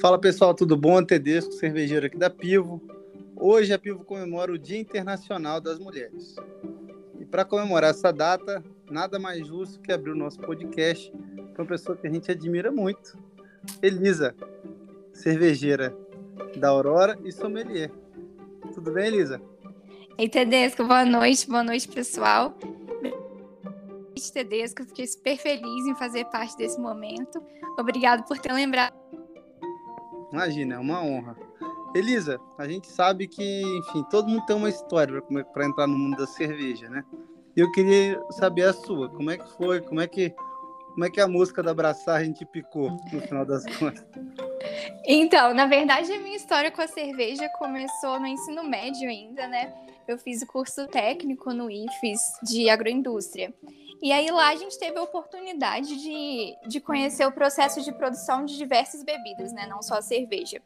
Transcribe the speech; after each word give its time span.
Fala 0.00 0.18
pessoal, 0.18 0.54
tudo 0.54 0.78
bom? 0.78 1.04
Tedesco, 1.04 1.52
cervejeiro 1.52 2.06
aqui 2.06 2.16
da 2.16 2.30
Pivo. 2.30 2.80
Hoje 3.36 3.70
a 3.74 3.78
Pivo 3.78 4.02
comemora 4.02 4.50
o 4.50 4.58
Dia 4.58 4.78
Internacional 4.78 5.60
das 5.60 5.78
Mulheres. 5.78 6.36
E 7.18 7.26
para 7.26 7.44
comemorar 7.44 7.90
essa 7.90 8.10
data, 8.10 8.64
nada 8.90 9.18
mais 9.18 9.46
justo 9.46 9.78
que 9.78 9.92
abrir 9.92 10.12
o 10.12 10.16
nosso 10.16 10.40
podcast 10.40 11.12
com 11.54 11.62
uma 11.62 11.66
pessoa 11.68 11.98
que 11.98 12.06
a 12.06 12.10
gente 12.10 12.30
admira 12.30 12.72
muito, 12.72 13.18
Elisa, 13.82 14.34
cervejeira 15.12 15.94
da 16.56 16.70
Aurora 16.70 17.18
e 17.22 17.30
sommelier. 17.30 17.92
Tudo 18.72 18.92
bem, 18.92 19.08
Elisa? 19.08 19.38
Ei, 20.16 20.30
Tedesco, 20.30 20.82
boa 20.82 21.04
noite, 21.04 21.46
boa 21.46 21.62
noite, 21.62 21.86
pessoal. 21.86 22.56
Tedesco, 24.32 24.82
fiquei 24.84 25.06
super 25.06 25.36
feliz 25.36 25.86
em 25.86 25.94
fazer 25.94 26.24
parte 26.26 26.56
desse 26.56 26.80
momento. 26.80 27.42
Obrigado 27.78 28.26
por 28.26 28.38
ter 28.38 28.52
lembrado 28.52 28.99
Imagina, 30.32 30.76
é 30.76 30.78
uma 30.78 31.02
honra. 31.02 31.36
Elisa, 31.94 32.40
a 32.56 32.68
gente 32.68 32.86
sabe 32.88 33.26
que, 33.26 33.62
enfim, 33.78 34.04
todo 34.10 34.28
mundo 34.28 34.46
tem 34.46 34.54
uma 34.54 34.68
história 34.68 35.20
para 35.52 35.66
entrar 35.66 35.86
no 35.86 35.98
mundo 35.98 36.16
da 36.16 36.26
cerveja, 36.26 36.88
né? 36.88 37.04
Eu 37.56 37.70
queria 37.72 38.20
saber 38.30 38.62
a 38.62 38.72
sua. 38.72 39.08
Como 39.08 39.30
é 39.30 39.36
que 39.36 39.48
foi? 39.56 39.80
Como 39.80 40.00
é 40.00 40.06
que, 40.06 40.30
como 40.92 41.04
é 41.04 41.10
que 41.10 41.20
a 41.20 41.26
música 41.26 41.62
da 41.62 41.72
Abraçagem 41.72 42.32
te 42.32 42.46
picou 42.46 42.90
no 43.12 43.20
final 43.20 43.44
das 43.44 43.64
contas? 43.76 44.06
Então, 45.04 45.52
na 45.52 45.66
verdade, 45.66 46.12
a 46.12 46.20
minha 46.20 46.36
história 46.36 46.70
com 46.70 46.80
a 46.80 46.86
cerveja 46.86 47.48
começou 47.58 48.20
no 48.20 48.26
ensino 48.26 48.62
médio 48.62 49.08
ainda, 49.08 49.48
né? 49.48 49.74
Eu 50.06 50.16
fiz 50.16 50.42
o 50.42 50.46
curso 50.46 50.86
técnico 50.86 51.52
no 51.52 51.70
IFES 51.70 52.20
de 52.44 52.70
agroindústria. 52.70 53.52
E 54.02 54.12
aí 54.12 54.30
lá 54.30 54.48
a 54.48 54.56
gente 54.56 54.78
teve 54.78 54.98
a 54.98 55.02
oportunidade 55.02 55.96
de, 55.96 56.56
de 56.66 56.80
conhecer 56.80 57.26
o 57.26 57.32
processo 57.32 57.82
de 57.82 57.92
produção 57.92 58.44
de 58.44 58.56
diversas 58.56 59.04
bebidas, 59.04 59.52
né? 59.52 59.66
Não 59.66 59.82
só 59.82 59.96
a 59.96 60.02
cerveja. 60.02 60.62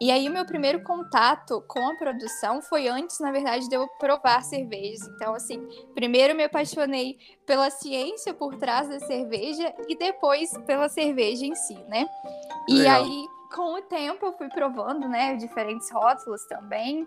E 0.00 0.10
aí 0.10 0.28
o 0.28 0.32
meu 0.32 0.44
primeiro 0.44 0.82
contato 0.82 1.62
com 1.68 1.86
a 1.86 1.96
produção 1.96 2.62
foi 2.62 2.88
antes, 2.88 3.18
na 3.20 3.30
verdade, 3.30 3.68
de 3.68 3.74
eu 3.74 3.86
provar 3.98 4.42
cervejas. 4.42 5.06
Então, 5.08 5.34
assim, 5.34 5.60
primeiro 5.94 6.34
me 6.34 6.44
apaixonei 6.44 7.18
pela 7.46 7.70
ciência 7.70 8.32
por 8.32 8.56
trás 8.56 8.88
da 8.88 9.00
cerveja 9.00 9.72
e 9.88 9.96
depois 9.96 10.50
pela 10.66 10.88
cerveja 10.88 11.44
em 11.44 11.54
si, 11.54 11.76
né? 11.88 12.06
E 12.68 12.74
Legal. 12.74 13.02
aí, 13.02 13.26
com 13.54 13.74
o 13.74 13.82
tempo, 13.82 14.26
eu 14.26 14.32
fui 14.32 14.48
provando, 14.48 15.08
né, 15.08 15.36
diferentes 15.36 15.90
rótulos 15.90 16.44
também. 16.46 17.06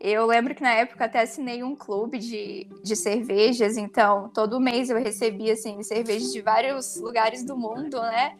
Eu 0.00 0.26
lembro 0.26 0.54
que 0.54 0.62
na 0.62 0.72
época 0.72 1.06
até 1.06 1.20
assinei 1.20 1.62
um 1.62 1.74
clube 1.74 2.18
de, 2.18 2.66
de 2.84 2.94
cervejas, 2.94 3.76
então 3.76 4.28
todo 4.28 4.60
mês 4.60 4.90
eu 4.90 4.98
recebia 4.98 5.54
assim, 5.54 5.82
cervejas 5.82 6.32
de 6.32 6.40
vários 6.40 7.00
lugares 7.00 7.44
do 7.44 7.56
mundo, 7.56 8.00
né? 8.00 8.32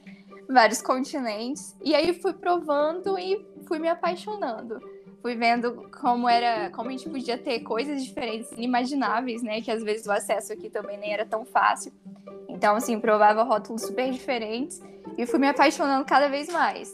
Vários 0.48 0.80
continentes. 0.80 1.74
E 1.82 1.96
aí 1.96 2.14
fui 2.14 2.32
provando 2.32 3.18
e 3.18 3.44
fui 3.66 3.80
me 3.80 3.88
apaixonando. 3.88 4.80
Fui 5.20 5.34
vendo 5.34 5.90
como 6.00 6.28
era, 6.28 6.70
como 6.70 6.90
a 6.90 6.92
gente 6.92 7.10
podia 7.10 7.36
ter 7.36 7.60
coisas 7.60 8.04
diferentes, 8.04 8.52
inimagináveis, 8.52 9.42
né? 9.42 9.60
Que 9.60 9.72
às 9.72 9.82
vezes 9.82 10.06
o 10.06 10.12
acesso 10.12 10.52
aqui 10.52 10.70
também 10.70 10.96
nem 10.96 11.12
era 11.12 11.26
tão 11.26 11.44
fácil. 11.44 11.92
Então, 12.48 12.76
assim, 12.76 13.00
provava 13.00 13.42
rótulos 13.42 13.82
super 13.82 14.10
diferentes 14.12 14.80
e 15.18 15.26
fui 15.26 15.40
me 15.40 15.48
apaixonando 15.48 16.04
cada 16.04 16.28
vez 16.28 16.48
mais. 16.48 16.88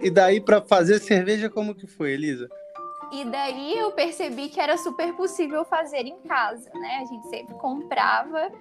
E 0.00 0.10
daí 0.10 0.40
para 0.40 0.60
fazer 0.60 0.98
cerveja 1.00 1.50
como 1.50 1.74
que 1.74 1.86
foi, 1.86 2.12
Elisa? 2.12 2.48
E 3.10 3.24
daí 3.24 3.78
eu 3.78 3.90
percebi 3.92 4.48
que 4.50 4.60
era 4.60 4.76
super 4.76 5.14
possível 5.14 5.64
fazer 5.64 6.06
em 6.06 6.18
casa, 6.20 6.70
né? 6.74 6.98
A 7.00 7.04
gente 7.06 7.26
sempre 7.28 7.54
comprava, 7.54 8.52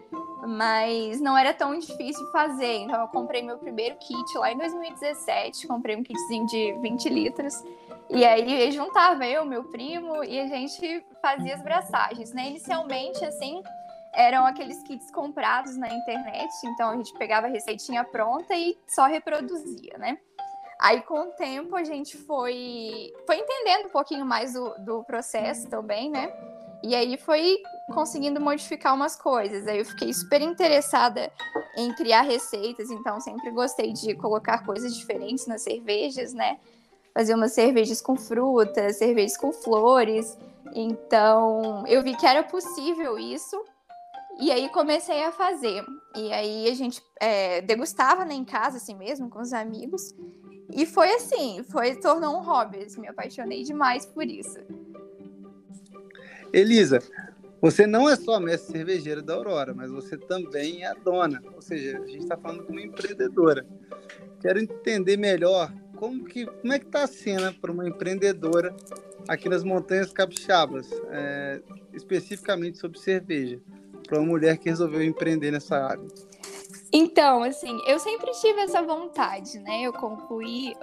mas 0.48 1.20
não 1.20 1.38
era 1.38 1.54
tão 1.54 1.78
difícil 1.78 2.26
fazer. 2.32 2.78
Então 2.78 3.02
eu 3.02 3.08
comprei 3.10 3.44
meu 3.44 3.58
primeiro 3.58 3.98
kit 3.98 4.38
lá 4.38 4.52
em 4.52 4.58
2017, 4.58 5.68
comprei 5.68 5.98
um 5.98 6.04
kitzinho 6.04 6.46
de 6.48 6.74
20 6.82 7.10
litros. 7.10 7.62
E 8.10 8.24
aí 8.24 8.72
juntava 8.72 9.28
eu, 9.28 9.46
meu 9.46 9.66
primo, 9.66 10.24
e 10.24 10.40
a 10.40 10.48
gente 10.48 11.04
fazia 11.22 11.56
as 11.56 11.62
braçagens, 11.62 12.32
né? 12.32 12.48
Inicialmente, 12.48 13.24
assim, 13.26 13.62
eram 14.14 14.46
aqueles 14.46 14.82
kits 14.84 15.12
comprados 15.12 15.76
na 15.76 15.94
internet, 15.94 16.50
então 16.68 16.92
a 16.92 16.96
gente 16.96 17.14
pegava 17.18 17.48
a 17.48 17.50
receitinha 17.50 18.06
pronta 18.06 18.56
e 18.56 18.78
só 18.88 19.06
reproduzia, 19.08 19.98
né? 19.98 20.18
Aí, 20.80 21.02
com 21.02 21.22
o 21.22 21.32
tempo, 21.32 21.76
a 21.76 21.84
gente 21.84 22.18
foi, 22.18 23.14
foi 23.26 23.38
entendendo 23.38 23.88
um 23.88 23.92
pouquinho 23.92 24.26
mais 24.26 24.54
do, 24.54 24.76
do 24.80 25.04
processo 25.04 25.68
também, 25.68 26.10
né? 26.10 26.32
E 26.84 26.96
aí 26.96 27.18
foi 27.18 27.58
conseguindo 27.94 28.40
modificar 28.40 28.94
umas 28.94 29.16
coisas. 29.16 29.68
Aí 29.68 29.80
eu 29.80 29.86
fiquei 29.86 30.14
super 30.14 30.42
interessada 30.42 31.32
em 31.76 31.94
criar 31.94 32.22
receitas, 32.22 32.92
então 32.92 33.20
sempre 33.20 33.50
gostei 33.52 33.92
de 33.94 34.14
colocar 34.16 34.64
coisas 34.64 34.96
diferentes 34.96 35.48
nas 35.48 35.64
cervejas, 35.64 36.34
né? 36.34 36.60
Fazer 37.14 37.34
umas 37.34 37.54
cervejas 37.54 38.00
com 38.00 38.16
frutas, 38.16 38.98
cervejas 38.98 39.36
com 39.38 39.52
flores. 39.52 40.38
Então 40.76 41.84
eu 41.88 42.04
vi 42.04 42.16
que 42.16 42.26
era 42.26 42.44
possível 42.44 43.18
isso. 43.18 43.60
E 44.40 44.52
aí 44.52 44.70
comecei 44.70 45.24
a 45.24 45.32
fazer. 45.32 45.84
E 46.16 46.32
aí 46.32 46.70
a 46.70 46.76
gente 46.76 47.02
é, 47.20 47.62
degustava 47.62 48.24
né, 48.24 48.36
em 48.36 48.46
casa, 48.46 48.78
assim 48.78 48.96
mesmo, 48.96 49.30
com 49.32 49.40
os 49.40 49.52
amigos. 49.52 50.14
E 50.74 50.86
foi 50.86 51.10
assim, 51.12 51.64
foi 51.70 51.96
tornou 51.96 52.38
um 52.38 52.42
hobby. 52.42 52.84
Assim, 52.84 53.02
me 53.02 53.08
apaixonei 53.08 53.64
demais 53.64 54.06
por 54.06 54.26
isso. 54.26 54.60
Elisa, 56.52 57.00
você 57.62 57.88
não 57.88 58.10
é 58.10 58.16
só 58.16 58.40
mestre 58.40 58.78
cervejeira 58.78 59.22
da 59.22 59.34
Aurora, 59.34 59.74
mas 59.74 59.90
você 59.90 60.18
também 60.18 60.84
é 60.84 60.88
a 60.88 60.94
dona. 60.94 61.42
Ou 61.54 61.62
seja, 61.62 61.98
a 62.00 62.06
gente 62.06 62.24
está 62.24 62.38
falando 62.38 62.64
com 62.64 62.72
uma 62.72 62.82
empreendedora. 62.82 63.66
Quero 64.40 64.60
entender 64.60 65.18
melhor 65.18 65.74
como 65.96 66.24
que 66.24 66.46
como 66.46 66.74
é 66.74 66.80
que 66.80 66.86
está 66.86 67.04
a 67.04 67.08
cena 67.08 67.52
para 67.52 67.72
uma 67.72 67.88
empreendedora 67.88 68.76
aqui 69.28 69.50
nas 69.50 69.64
Montanhas 69.64 70.14
Capixabas, 70.14 70.90
é, 71.10 71.62
especificamente 71.94 72.78
sobre 72.78 73.00
cerveja, 73.00 73.60
para 74.08 74.20
uma 74.20 74.28
mulher 74.28 74.58
que 74.58 74.70
resolveu 74.70 75.04
empreender 75.04 75.52
nessa 75.52 75.78
área. 75.78 76.06
Então, 76.92 77.44
assim, 77.44 77.80
eu 77.86 78.00
sempre 78.00 78.32
tive 78.32 78.62
essa 78.62 78.82
vontade, 78.82 79.60
né? 79.60 79.82
Eu 79.82 79.92
concluí 79.92 80.74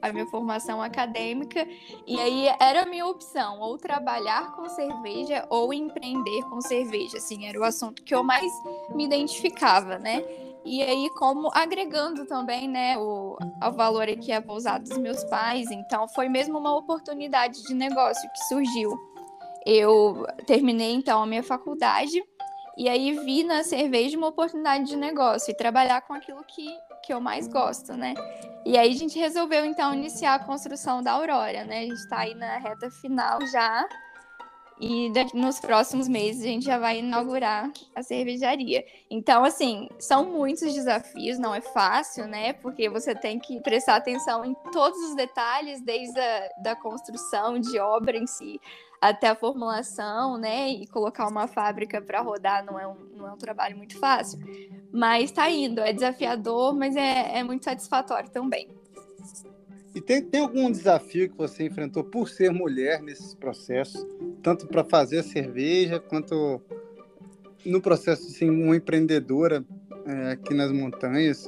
a 0.00 0.12
minha 0.12 0.26
formação 0.26 0.80
acadêmica 0.80 1.66
e 2.06 2.20
aí 2.20 2.48
era 2.60 2.82
a 2.82 2.86
minha 2.86 3.06
opção, 3.06 3.60
ou 3.60 3.76
trabalhar 3.76 4.54
com 4.54 4.68
cerveja 4.68 5.46
ou 5.50 5.72
empreender 5.72 6.42
com 6.42 6.60
cerveja, 6.60 7.18
assim, 7.18 7.46
era 7.46 7.58
o 7.58 7.64
assunto 7.64 8.02
que 8.02 8.14
eu 8.14 8.22
mais 8.22 8.52
me 8.94 9.04
identificava, 9.04 9.98
né? 9.98 10.24
E 10.64 10.82
aí, 10.82 11.10
como 11.18 11.50
agregando 11.52 12.24
também, 12.26 12.66
né, 12.66 12.96
o, 12.96 13.36
o 13.36 13.72
valor 13.72 14.08
aqui 14.08 14.32
a 14.32 14.40
pousada 14.40 14.82
dos 14.82 14.96
meus 14.96 15.22
pais, 15.24 15.70
então 15.70 16.08
foi 16.08 16.28
mesmo 16.28 16.58
uma 16.58 16.74
oportunidade 16.74 17.62
de 17.64 17.74
negócio 17.74 18.30
que 18.30 18.44
surgiu. 18.44 18.96
Eu 19.66 20.26
terminei 20.46 20.92
então 20.92 21.22
a 21.22 21.26
minha 21.26 21.42
faculdade 21.42 22.22
e 22.76 22.88
aí 22.88 23.12
vi 23.24 23.44
na 23.44 23.62
cerveja 23.62 24.16
uma 24.16 24.28
oportunidade 24.28 24.84
de 24.84 24.96
negócio 24.96 25.50
e 25.50 25.54
trabalhar 25.54 26.00
com 26.02 26.12
aquilo 26.12 26.42
que, 26.44 26.66
que 27.02 27.12
eu 27.12 27.20
mais 27.20 27.46
gosto, 27.46 27.94
né? 27.94 28.14
E 28.64 28.76
aí 28.76 28.90
a 28.90 28.96
gente 28.96 29.18
resolveu 29.18 29.64
então 29.64 29.94
iniciar 29.94 30.34
a 30.34 30.38
construção 30.38 31.02
da 31.02 31.12
Aurora, 31.12 31.64
né? 31.64 31.80
A 31.80 31.82
gente 31.82 31.94
está 31.94 32.20
aí 32.20 32.34
na 32.34 32.56
reta 32.58 32.90
final 32.90 33.38
já. 33.46 33.86
E 34.80 35.12
nos 35.32 35.60
próximos 35.60 36.08
meses 36.08 36.42
a 36.42 36.46
gente 36.46 36.64
já 36.64 36.78
vai 36.78 36.98
inaugurar 36.98 37.70
a 37.94 38.02
cervejaria. 38.02 38.84
Então, 39.08 39.44
assim, 39.44 39.88
são 40.00 40.24
muitos 40.24 40.74
desafios, 40.74 41.38
não 41.38 41.54
é 41.54 41.60
fácil, 41.60 42.26
né? 42.26 42.52
Porque 42.54 42.88
você 42.88 43.14
tem 43.14 43.38
que 43.38 43.60
prestar 43.60 43.96
atenção 43.96 44.44
em 44.44 44.54
todos 44.72 44.98
os 45.08 45.14
detalhes, 45.14 45.80
desde 45.80 46.18
a 46.18 46.48
da 46.62 46.74
construção 46.76 47.58
de 47.58 47.78
obra 47.78 48.16
em 48.16 48.26
si 48.26 48.60
até 49.00 49.28
a 49.28 49.34
formulação, 49.34 50.38
né? 50.38 50.68
E 50.70 50.86
colocar 50.86 51.28
uma 51.28 51.46
fábrica 51.46 52.00
para 52.00 52.20
rodar 52.20 52.64
não 52.64 52.78
é, 52.78 52.86
um, 52.86 52.96
não 53.14 53.28
é 53.28 53.32
um 53.32 53.36
trabalho 53.36 53.76
muito 53.76 53.98
fácil. 53.98 54.38
Mas 54.90 55.24
está 55.24 55.48
indo, 55.50 55.80
é 55.80 55.92
desafiador, 55.92 56.74
mas 56.74 56.96
é, 56.96 57.38
é 57.38 57.42
muito 57.44 57.64
satisfatório 57.64 58.30
também. 58.30 58.68
E 59.94 60.00
tem, 60.00 60.22
tem 60.22 60.40
algum 60.40 60.70
desafio 60.70 61.30
que 61.30 61.36
você 61.36 61.66
enfrentou 61.66 62.02
por 62.02 62.28
ser 62.28 62.50
mulher 62.50 63.00
nesses 63.00 63.34
processos, 63.34 64.04
tanto 64.44 64.66
para 64.66 64.84
fazer 64.84 65.20
a 65.20 65.22
cerveja 65.22 65.98
quanto 65.98 66.60
no 67.64 67.80
processo 67.80 68.26
de 68.26 68.34
ser 68.34 68.50
uma 68.50 68.76
empreendedora 68.76 69.64
é, 70.06 70.32
aqui 70.32 70.52
nas 70.52 70.70
montanhas? 70.70 71.46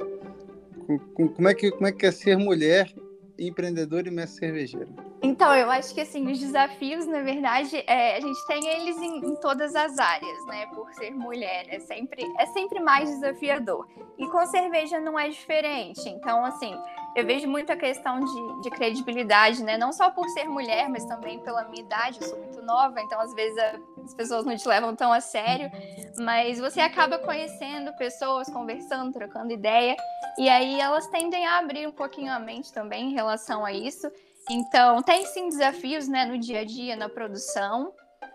Como 1.13 1.47
é, 1.47 1.53
que, 1.53 1.69
como 1.69 1.85
é 1.85 1.91
que 1.91 2.07
é 2.07 2.11
ser 2.11 2.37
mulher, 2.37 2.91
empreendedora 3.37 4.07
e 4.07 4.11
mestre 4.11 4.39
cervejeira? 4.39 4.87
Então, 5.21 5.53
eu 5.55 5.69
acho 5.69 5.93
que 5.93 6.01
assim, 6.01 6.31
os 6.31 6.39
desafios, 6.39 7.05
na 7.05 7.21
verdade, 7.21 7.83
é, 7.85 8.17
a 8.17 8.19
gente 8.19 8.47
tem 8.47 8.67
eles 8.67 8.97
em, 8.97 9.17
em, 9.25 9.35
todas 9.35 9.75
as 9.75 9.99
áreas, 9.99 10.45
né? 10.47 10.65
Por 10.73 10.91
ser 10.93 11.11
mulher, 11.11 11.65
é 11.69 11.79
sempre, 11.79 12.23
é 12.39 12.45
sempre 12.47 12.79
mais 12.79 13.09
desafiador. 13.09 13.87
E 14.17 14.25
com 14.27 14.45
cerveja 14.47 14.99
não 14.99 15.19
é 15.19 15.29
diferente. 15.29 16.07
Então, 16.07 16.43
assim, 16.45 16.73
eu 17.17 17.25
vejo 17.25 17.47
muita 17.47 17.75
questão 17.75 18.19
de, 18.19 18.61
de 18.61 18.69
credibilidade, 18.69 19.63
né? 19.63 19.75
Não 19.75 19.91
só 19.91 20.11
por 20.11 20.29
ser 20.29 20.47
mulher, 20.47 20.87
mas 20.87 21.03
também 21.03 21.39
pela 21.39 21.63
minha 21.63 21.81
idade, 21.81 22.19
eu 22.21 22.27
sou 22.27 22.37
muito 22.37 22.61
nova, 22.61 23.01
então 23.01 23.19
às 23.19 23.33
vezes 23.33 23.57
as 24.03 24.13
pessoas 24.13 24.45
não 24.45 24.55
te 24.55 24.67
levam 24.67 24.95
tão 24.95 25.11
a 25.11 25.19
sério, 25.19 25.71
mas 26.19 26.59
você 26.59 26.79
acaba 26.79 27.17
conhecendo 27.17 27.91
pessoas, 27.93 28.47
conversando, 28.51 29.11
trocando 29.11 29.51
ideia, 29.51 29.97
e 30.37 30.47
aí 30.47 30.79
elas 30.79 31.07
tendem 31.07 31.43
a 31.47 31.57
abrir 31.57 31.87
um 31.87 31.91
pouquinho 31.91 32.31
a 32.31 32.37
mente 32.37 32.71
também 32.71 33.09
em 33.09 33.13
relação 33.15 33.65
a 33.65 33.73
isso. 33.73 34.11
Então, 34.47 35.01
tem 35.01 35.25
sim 35.25 35.49
desafios, 35.49 36.07
né, 36.07 36.23
no 36.23 36.37
dia 36.37 36.59
a 36.59 36.63
dia, 36.63 36.95
na 36.95 37.09
produção. 37.09 37.93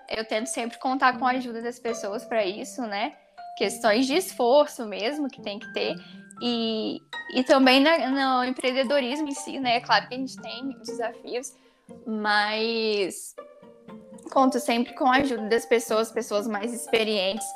Eu 0.08 0.26
tento 0.26 0.48
sempre 0.48 0.76
contar 0.80 1.20
com 1.20 1.24
a 1.24 1.30
ajuda 1.30 1.62
das 1.62 1.78
pessoas 1.78 2.24
para 2.24 2.44
isso, 2.44 2.82
né? 2.82 3.14
Questões 3.56 4.08
de 4.08 4.16
esforço 4.16 4.84
mesmo 4.86 5.28
que 5.28 5.40
tem 5.40 5.60
que 5.60 5.72
ter. 5.72 5.94
E, 6.44 7.00
e 7.32 7.44
também 7.44 7.78
na, 7.78 8.40
no 8.40 8.44
empreendedorismo 8.44 9.28
em 9.28 9.34
si, 9.34 9.60
né? 9.60 9.76
É 9.76 9.80
claro 9.80 10.08
que 10.08 10.14
a 10.14 10.18
gente 10.18 10.36
tem 10.42 10.76
desafios, 10.80 11.54
mas 12.04 13.36
conto 14.28 14.58
sempre 14.58 14.92
com 14.94 15.06
a 15.06 15.18
ajuda 15.18 15.48
das 15.48 15.64
pessoas, 15.64 16.10
pessoas 16.10 16.48
mais 16.48 16.74
experientes. 16.74 17.46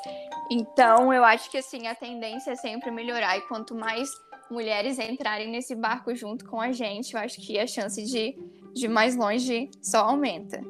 Então, 0.49 1.13
eu 1.13 1.25
acho 1.25 1.51
que 1.51 1.57
assim, 1.57 1.85
a 1.85 1.95
tendência 1.95 2.51
é 2.51 2.55
sempre 2.55 2.89
melhorar. 2.89 3.37
E 3.37 3.41
quanto 3.41 3.75
mais 3.75 4.09
mulheres 4.49 4.97
entrarem 4.97 5.51
nesse 5.51 5.75
barco 5.75 6.15
junto 6.15 6.45
com 6.45 6.61
a 6.61 6.71
gente, 6.71 7.13
eu 7.13 7.19
acho 7.19 7.41
que 7.41 7.59
a 7.59 7.67
chance 7.67 8.01
de, 8.05 8.37
de 8.73 8.87
mais 8.87 9.17
longe 9.17 9.69
só 9.81 10.05
aumenta. 10.05 10.61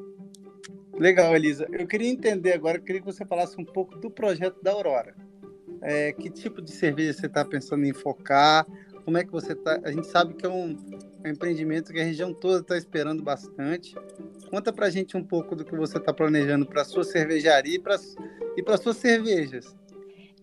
Legal, 0.94 1.36
Elisa. 1.36 1.68
Eu 1.70 1.86
queria 1.86 2.10
entender 2.10 2.52
agora, 2.52 2.78
eu 2.78 2.82
queria 2.82 3.00
que 3.00 3.06
você 3.06 3.24
falasse 3.24 3.60
um 3.60 3.64
pouco 3.64 3.96
do 3.96 4.10
projeto 4.10 4.60
da 4.60 4.72
Aurora. 4.72 5.14
É, 5.82 6.12
que 6.12 6.28
tipo 6.30 6.60
de 6.60 6.72
cerveja 6.72 7.12
você 7.12 7.26
está 7.26 7.44
pensando 7.44 7.84
em 7.84 7.92
focar? 7.92 8.66
Como 9.04 9.16
é 9.16 9.24
que 9.24 9.30
você 9.30 9.52
está? 9.52 9.80
A 9.84 9.90
gente 9.90 10.06
sabe 10.06 10.34
que 10.34 10.44
é 10.44 10.48
um, 10.48 10.76
um 11.24 11.28
empreendimento 11.28 11.92
que 11.92 12.00
a 12.00 12.04
região 12.04 12.34
toda 12.34 12.60
está 12.60 12.76
esperando 12.76 13.22
bastante. 13.22 13.94
Conta 14.50 14.72
para 14.72 14.86
a 14.86 14.90
gente 14.90 15.16
um 15.16 15.24
pouco 15.24 15.56
do 15.56 15.64
que 15.64 15.74
você 15.74 15.98
está 15.98 16.12
planejando 16.12 16.66
para 16.66 16.84
sua 16.84 17.04
cervejaria 17.04 17.76
e 17.76 18.62
para 18.62 18.76
suas 18.76 18.96
cervejas. 18.96 19.74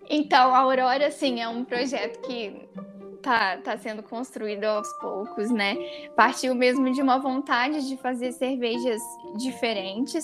Então, 0.09 0.53
a 0.53 0.59
Aurora, 0.59 1.09
sim, 1.11 1.41
é 1.41 1.47
um 1.47 1.63
projeto 1.65 2.21
que 2.21 2.67
tá, 3.21 3.57
tá 3.57 3.75
sendo 3.77 4.03
construído 4.03 4.65
aos 4.65 4.91
poucos, 4.99 5.49
né? 5.49 5.75
Partiu 6.15 6.53
mesmo 6.53 6.91
de 6.93 7.01
uma 7.01 7.17
vontade 7.17 7.87
de 7.87 7.97
fazer 7.97 8.31
cervejas 8.31 9.01
diferentes. 9.37 10.23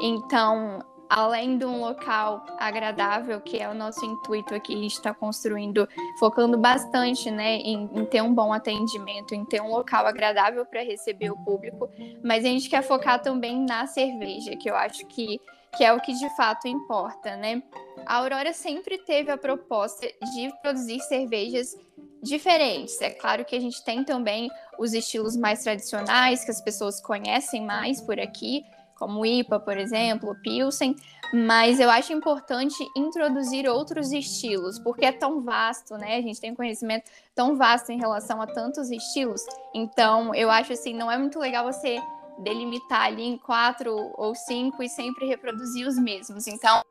Então, 0.00 0.82
além 1.08 1.56
de 1.56 1.64
um 1.64 1.80
local 1.80 2.44
agradável, 2.58 3.40
que 3.40 3.58
é 3.58 3.68
o 3.68 3.74
nosso 3.74 4.04
intuito 4.04 4.54
aqui, 4.54 4.74
a 4.74 4.78
gente 4.78 4.92
está 4.92 5.14
construindo, 5.14 5.88
focando 6.18 6.58
bastante 6.58 7.30
né, 7.30 7.56
em, 7.56 7.88
em, 7.94 8.04
ter 8.04 8.22
um 8.22 8.34
bom 8.34 8.52
atendimento, 8.52 9.34
em 9.34 9.44
ter 9.44 9.62
um 9.62 9.68
local 9.68 10.06
agradável 10.06 10.66
para 10.66 10.82
receber 10.82 11.30
o 11.30 11.36
público, 11.36 11.88
mas 12.22 12.44
a 12.44 12.48
gente 12.48 12.68
quer 12.68 12.82
focar 12.82 13.22
também 13.22 13.64
na 13.64 13.86
cerveja, 13.86 14.56
que 14.56 14.70
eu 14.70 14.76
acho 14.76 15.06
que, 15.06 15.40
que 15.76 15.84
é 15.84 15.92
o 15.92 16.00
que 16.00 16.12
de 16.12 16.36
fato 16.36 16.68
importa, 16.68 17.36
né? 17.36 17.62
A 18.04 18.16
Aurora 18.16 18.52
sempre 18.52 18.98
teve 18.98 19.30
a 19.30 19.38
proposta 19.38 20.06
de 20.06 20.52
produzir 20.62 21.00
cervejas 21.00 21.76
diferentes. 22.22 23.00
É 23.00 23.10
claro 23.10 23.44
que 23.44 23.56
a 23.56 23.60
gente 23.60 23.82
tem 23.84 24.04
também 24.04 24.50
os 24.78 24.92
estilos 24.92 25.36
mais 25.36 25.62
tradicionais 25.62 26.44
que 26.44 26.50
as 26.50 26.60
pessoas 26.60 27.00
conhecem 27.00 27.64
mais 27.64 28.00
por 28.00 28.18
aqui, 28.18 28.64
como 28.98 29.24
IPA, 29.24 29.60
por 29.60 29.78
exemplo, 29.78 30.34
Pilsen, 30.42 30.96
mas 31.32 31.78
eu 31.78 31.88
acho 31.90 32.12
importante 32.12 32.76
introduzir 32.96 33.68
outros 33.68 34.12
estilos, 34.12 34.78
porque 34.78 35.04
é 35.04 35.12
tão 35.12 35.40
vasto, 35.42 35.96
né? 35.96 36.16
A 36.16 36.22
gente 36.22 36.40
tem 36.40 36.52
um 36.52 36.56
conhecimento 36.56 37.10
tão 37.34 37.56
vasto 37.56 37.90
em 37.90 37.98
relação 37.98 38.42
a 38.42 38.46
tantos 38.46 38.90
estilos. 38.90 39.42
Então, 39.74 40.34
eu 40.34 40.50
acho 40.50 40.72
assim, 40.72 40.94
não 40.94 41.10
é 41.10 41.16
muito 41.16 41.38
legal 41.38 41.64
você 41.64 42.00
delimitar 42.38 43.02
ali 43.02 43.22
em 43.22 43.36
quatro 43.36 43.94
ou 44.16 44.34
cinco 44.34 44.82
e 44.82 44.88
sempre 44.88 45.26
reproduzir 45.26 45.86
os 45.86 45.98
mesmos. 45.98 46.46
Então, 46.46 46.82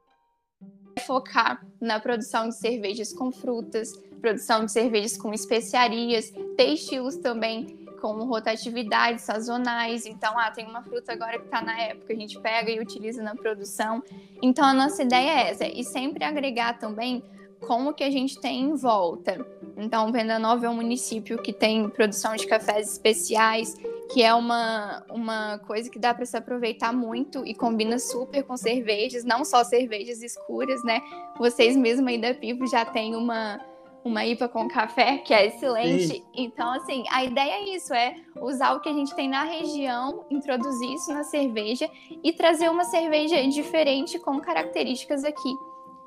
focar 1.06 1.66
na 1.80 2.00
produção 2.00 2.50
de 2.50 2.56
cervejas 2.56 3.14
com 3.14 3.32
frutas, 3.32 3.92
produção 4.22 4.66
de 4.66 4.72
cervejas 4.72 5.18
com 5.18 5.34
especiarias, 5.34 6.32
ter 6.56 6.74
estilos 6.74 7.18
também 7.18 7.87
com 8.02 8.24
rotatividades 8.26 9.24
sazonais. 9.24 10.06
Então, 10.06 10.38
ah, 10.38 10.52
tem 10.52 10.66
uma 10.66 10.82
fruta 10.84 11.14
agora 11.14 11.38
que 11.38 11.46
está 11.46 11.62
na 11.62 11.80
época, 11.80 12.14
a 12.14 12.16
gente 12.16 12.40
pega 12.40 12.72
e 12.72 12.80
utiliza 12.80 13.22
na 13.22 13.36
produção. 13.36 14.04
Então, 14.42 14.66
a 14.66 14.74
nossa 14.74 15.04
ideia 15.04 15.30
é 15.30 15.50
essa, 15.50 15.68
e 15.68 15.84
sempre 15.84 16.24
agregar 16.24 16.80
também 16.80 17.24
como 17.60 17.94
que 17.94 18.04
a 18.04 18.10
gente 18.10 18.40
tem 18.40 18.62
em 18.62 18.76
volta. 18.76 19.46
Então, 19.76 20.12
Venda 20.12 20.38
Nova 20.40 20.66
é 20.66 20.70
um 20.70 20.76
município 20.76 21.42
que 21.42 21.52
tem 21.52 21.90
produção 21.90 22.36
de 22.36 22.46
cafés 22.46 22.92
especiais, 22.92 23.76
que 24.12 24.24
é 24.24 24.34
uma, 24.34 25.04
uma 25.10 25.60
coisa 25.60 25.90
que 25.90 26.00
dá 26.00 26.14
para 26.14 26.26
se 26.26 26.38
aproveitar 26.38 26.94
muito 26.94 27.46
e 27.46 27.54
combina 27.54 28.00
super 28.00 28.44
com 28.44 28.56
cervejas, 28.56 29.24
não 29.24 29.44
só 29.44 29.64
cervejas 29.64 30.22
escuras, 30.22 30.84
né? 30.84 31.02
Vocês 31.38 31.76
mesmos 31.76 32.08
aí 32.08 32.20
da 32.20 32.34
Pivo 32.34 32.66
já 32.68 32.86
têm 32.86 33.16
uma 33.16 33.60
uma 34.08 34.26
IPA 34.26 34.50
com 34.50 34.68
café, 34.68 35.18
que 35.18 35.34
é 35.34 35.48
excelente. 35.48 36.08
Sim. 36.08 36.26
Então, 36.34 36.72
assim, 36.72 37.04
a 37.12 37.24
ideia 37.24 37.52
é 37.52 37.76
isso, 37.76 37.94
é 37.94 38.16
usar 38.40 38.74
o 38.74 38.80
que 38.80 38.90
a 38.90 38.94
gente 38.94 39.14
tem 39.16 39.30
na 39.30 39.44
região, 39.44 40.26
introduzir 40.30 40.92
isso 40.94 41.14
na 41.14 41.24
cerveja 41.24 41.90
e 42.24 42.34
trazer 42.34 42.70
uma 42.70 42.86
cerveja 42.86 43.46
diferente 43.48 44.18
com 44.20 44.40
características 44.40 45.24
aqui 45.24 45.54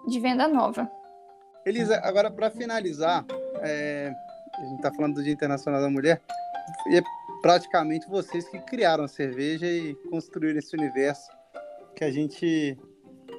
de 0.06 0.18
venda 0.18 0.48
nova. 0.48 0.90
Elisa, 1.64 2.00
agora 2.02 2.30
para 2.30 2.50
finalizar, 2.50 3.24
é, 3.60 4.12
a 4.58 4.62
gente 4.62 4.76
está 4.76 4.92
falando 4.92 5.14
do 5.14 5.22
Dia 5.22 5.32
Internacional 5.32 5.80
da 5.80 5.90
Mulher, 5.90 6.20
e 6.88 6.96
é 6.96 7.02
praticamente 7.42 8.08
vocês 8.08 8.48
que 8.48 8.58
criaram 8.60 9.04
a 9.04 9.08
cerveja 9.08 9.66
e 9.66 9.94
construíram 10.08 10.58
esse 10.58 10.74
universo 10.74 11.30
que 11.94 12.04
a 12.04 12.10
gente 12.10 12.78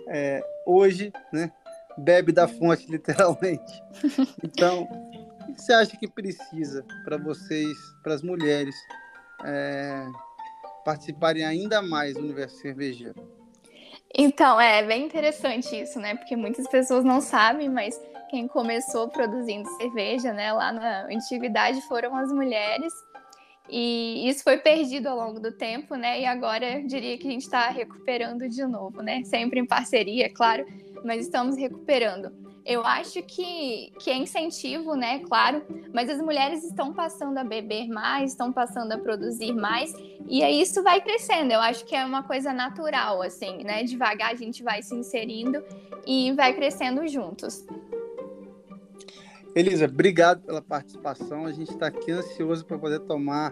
é, 0.07 0.43
hoje, 0.65 1.11
né, 1.31 1.51
bebe 1.97 2.31
da 2.31 2.47
fonte, 2.47 2.85
literalmente. 2.91 3.81
Então, 4.43 4.83
o 5.47 5.53
que 5.53 5.61
você 5.61 5.73
acha 5.73 5.97
que 5.97 6.07
precisa 6.07 6.85
para 7.03 7.17
vocês, 7.17 7.77
para 8.03 8.13
as 8.13 8.21
mulheres, 8.21 8.75
é, 9.43 10.05
participarem 10.83 11.43
ainda 11.43 11.81
mais 11.81 12.13
do 12.13 12.21
universo 12.21 12.57
cervejeiro? 12.57 13.15
Então, 14.13 14.59
é 14.59 14.85
bem 14.85 15.05
interessante 15.05 15.73
isso, 15.79 15.99
né? 15.99 16.15
Porque 16.15 16.35
muitas 16.35 16.67
pessoas 16.67 17.03
não 17.03 17.21
sabem, 17.21 17.69
mas 17.69 17.99
quem 18.29 18.47
começou 18.47 19.09
produzindo 19.09 19.69
cerveja, 19.77 20.31
né, 20.33 20.53
lá 20.53 20.71
na 20.71 21.05
antiguidade 21.05 21.81
foram 21.81 22.15
as 22.15 22.31
mulheres. 22.31 22.93
E 23.71 24.27
isso 24.27 24.43
foi 24.43 24.57
perdido 24.57 25.07
ao 25.07 25.15
longo 25.15 25.39
do 25.39 25.49
tempo, 25.49 25.95
né? 25.95 26.19
E 26.19 26.25
agora 26.25 26.83
diria 26.83 27.17
que 27.17 27.25
a 27.25 27.31
gente 27.31 27.43
está 27.43 27.69
recuperando 27.69 28.49
de 28.49 28.65
novo, 28.65 29.01
né? 29.01 29.23
Sempre 29.23 29.61
em 29.61 29.65
parceria, 29.65 30.29
claro, 30.29 30.65
mas 31.05 31.21
estamos 31.21 31.55
recuperando. 31.55 32.33
Eu 32.65 32.85
acho 32.85 33.23
que, 33.23 33.91
que 33.97 34.09
é 34.09 34.17
incentivo, 34.17 34.93
né? 34.93 35.19
Claro, 35.19 35.63
mas 35.93 36.09
as 36.09 36.19
mulheres 36.19 36.65
estão 36.65 36.93
passando 36.93 37.37
a 37.37 37.45
beber 37.45 37.87
mais, 37.87 38.31
estão 38.31 38.51
passando 38.51 38.91
a 38.91 38.97
produzir 38.97 39.53
mais, 39.53 39.93
e 40.27 40.43
aí 40.43 40.61
isso 40.61 40.83
vai 40.83 40.99
crescendo. 40.99 41.53
Eu 41.53 41.61
acho 41.61 41.85
que 41.85 41.95
é 41.95 42.03
uma 42.03 42.23
coisa 42.23 42.51
natural, 42.51 43.21
assim, 43.21 43.63
né? 43.63 43.83
Devagar 43.83 44.31
a 44.31 44.35
gente 44.35 44.61
vai 44.61 44.83
se 44.83 44.93
inserindo 44.93 45.63
e 46.05 46.33
vai 46.33 46.53
crescendo 46.53 47.07
juntos. 47.07 47.65
Elisa, 49.55 49.85
obrigado 49.85 50.41
pela 50.43 50.61
participação. 50.61 51.45
A 51.45 51.51
gente 51.51 51.71
está 51.71 51.87
aqui 51.87 52.11
ansioso 52.11 52.65
para 52.65 52.77
poder 52.77 52.99
tomar 53.01 53.51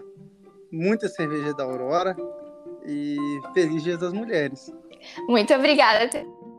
muita 0.72 1.08
cerveja 1.08 1.52
da 1.54 1.64
Aurora 1.64 2.16
e 2.86 3.16
feliz 3.52 3.82
Dia 3.82 3.98
das 3.98 4.12
Mulheres. 4.12 4.72
Muito 5.28 5.52
obrigada. 5.54 6.08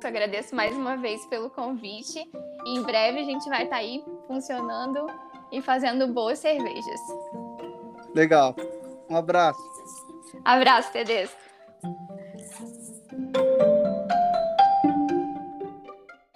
Agradeço 0.03 0.55
mais 0.55 0.75
uma 0.75 0.98
vez 0.98 1.25
pelo 1.27 1.50
convite. 1.50 2.19
Em 2.65 2.81
breve 2.81 3.19
a 3.19 3.24
gente 3.24 3.48
vai 3.50 3.63
estar 3.63 3.77
tá 3.77 3.81
aí 3.81 4.03
funcionando 4.27 5.07
e 5.51 5.62
fazendo 5.62 6.07
boas 6.07 6.39
cervejas. 6.39 7.00
Legal. 8.13 8.55
Um 9.10 9.15
abraço. 9.15 9.62
Abraço, 10.43 10.91
Tedesco. 10.91 11.39